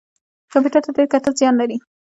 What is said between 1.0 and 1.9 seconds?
کتل زیان لري